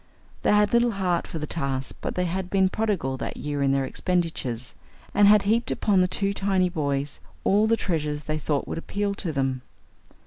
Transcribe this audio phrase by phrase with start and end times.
[0.41, 3.71] They had little heart for the task, but they had been prodigal that year in
[3.71, 4.73] their expenditures,
[5.13, 9.13] and had heaped upon the two tiny boys all the treasures they thought would appeal
[9.13, 9.61] to them.